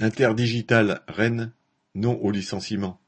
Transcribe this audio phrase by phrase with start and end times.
[0.00, 1.52] Interdigital Rennes,
[1.94, 3.00] non au licenciement.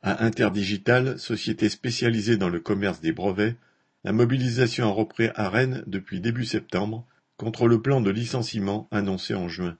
[0.00, 3.56] À Interdigital, société spécialisée dans le commerce des brevets,
[4.02, 9.34] la mobilisation a repris à Rennes depuis début septembre contre le plan de licenciement annoncé
[9.34, 9.76] en juin.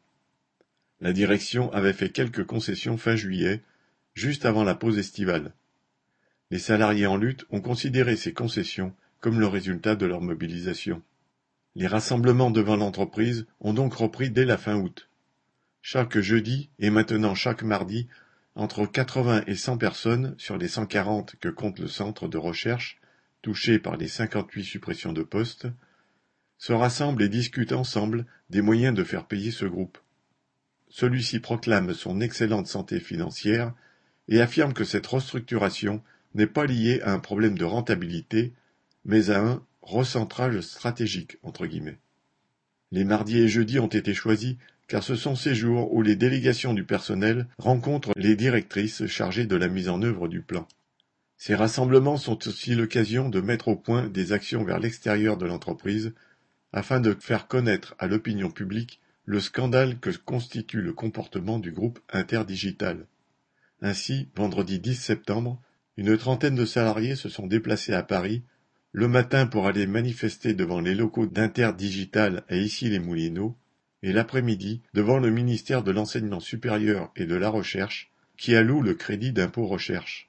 [1.01, 3.63] La direction avait fait quelques concessions fin juillet,
[4.13, 5.55] juste avant la pause estivale.
[6.51, 11.01] Les salariés en lutte ont considéré ces concessions comme le résultat de leur mobilisation.
[11.75, 15.09] Les rassemblements devant l'entreprise ont donc repris dès la fin août.
[15.89, 18.08] Chaque jeudi et maintenant chaque mardi,
[18.57, 22.99] entre 80 et 100 personnes sur les 140 que compte le centre de recherche,
[23.40, 25.68] touché par les 58 suppressions de postes,
[26.59, 29.99] se rassemblent et discutent ensemble des moyens de faire payer ce groupe.
[30.89, 33.73] Celui-ci proclame son excellente santé financière
[34.27, 36.03] et affirme que cette restructuration
[36.34, 38.55] n'est pas liée à un problème de rentabilité,
[39.05, 42.00] mais à un recentrage stratégique entre guillemets.
[42.91, 44.56] Les mardis et jeudis ont été choisis
[44.89, 49.56] car ce sont ces jours où les délégations du personnel rencontrent les directrices chargées de
[49.56, 50.67] la mise en œuvre du plan.
[51.37, 56.14] Ces rassemblements sont aussi l'occasion de mettre au point des actions vers l'extérieur de l'entreprise
[56.73, 61.98] afin de faire connaître à l'opinion publique le scandale que constitue le comportement du groupe
[62.12, 63.07] interdigital.
[63.83, 65.61] Ainsi, vendredi 10 septembre,
[65.97, 68.42] une trentaine de salariés se sont déplacés à Paris
[68.92, 73.57] le matin pour aller manifester devant les locaux d'Interdigital et ici les Moulineaux
[74.12, 79.33] l'après-midi devant le ministère de l'Enseignement supérieur et de la Recherche, qui alloue le crédit
[79.33, 80.29] d'impôt recherche.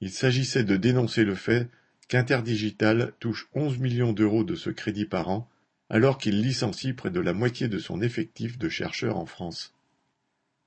[0.00, 1.68] Il s'agissait de dénoncer le fait
[2.08, 5.48] qu'Interdigital touche 11 millions d'euros de ce crédit par an,
[5.88, 9.72] alors qu'il licencie près de la moitié de son effectif de chercheurs en France.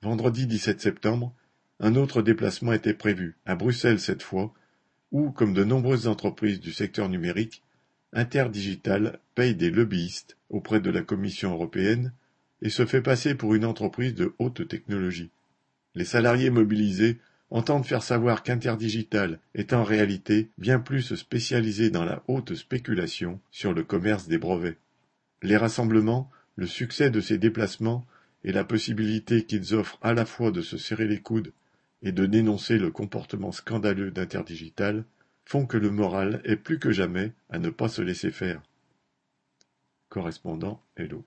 [0.02, 1.34] Vendredi 17 septembre,
[1.80, 4.54] un autre déplacement était prévu, à Bruxelles cette fois,
[5.12, 7.62] où, comme de nombreuses entreprises du secteur numérique,
[8.12, 12.12] Interdigital paye des lobbyistes auprès de la Commission européenne
[12.62, 15.30] et se fait passer pour une entreprise de haute technologie.
[15.94, 17.18] Les salariés mobilisés
[17.50, 23.72] entendent faire savoir qu'Interdigital est en réalité bien plus spécialisé dans la haute spéculation sur
[23.72, 24.78] le commerce des brevets.
[25.42, 28.06] Les rassemblements, le succès de ces déplacements
[28.44, 31.52] et la possibilité qu'ils offrent à la fois de se serrer les coudes
[32.02, 35.04] et de dénoncer le comportement scandaleux d'Interdigital
[35.44, 38.60] font que le moral est plus que jamais à ne pas se laisser faire.
[40.10, 41.24] Correspondant Hello.